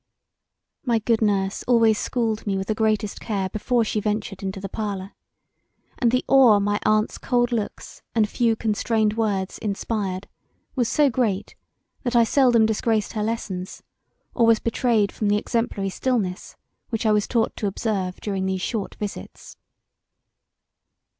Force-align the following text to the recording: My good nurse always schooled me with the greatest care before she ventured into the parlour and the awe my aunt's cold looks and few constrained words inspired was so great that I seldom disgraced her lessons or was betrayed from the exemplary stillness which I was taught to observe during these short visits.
My 0.83 0.97
good 0.97 1.21
nurse 1.21 1.61
always 1.67 1.99
schooled 1.99 2.47
me 2.47 2.57
with 2.57 2.69
the 2.69 2.73
greatest 2.73 3.19
care 3.21 3.49
before 3.49 3.85
she 3.85 3.99
ventured 3.99 4.41
into 4.41 4.59
the 4.59 4.67
parlour 4.67 5.11
and 5.99 6.09
the 6.09 6.25
awe 6.27 6.57
my 6.59 6.79
aunt's 6.83 7.19
cold 7.19 7.51
looks 7.51 8.01
and 8.15 8.27
few 8.27 8.55
constrained 8.55 9.15
words 9.15 9.59
inspired 9.59 10.27
was 10.75 10.89
so 10.89 11.11
great 11.11 11.53
that 12.01 12.15
I 12.15 12.23
seldom 12.23 12.65
disgraced 12.65 13.13
her 13.13 13.21
lessons 13.21 13.83
or 14.33 14.47
was 14.47 14.57
betrayed 14.59 15.11
from 15.11 15.27
the 15.29 15.37
exemplary 15.37 15.91
stillness 15.91 16.55
which 16.89 17.05
I 17.05 17.11
was 17.11 17.27
taught 17.27 17.55
to 17.57 17.67
observe 17.67 18.19
during 18.21 18.47
these 18.47 18.59
short 18.61 18.95
visits. 18.95 19.55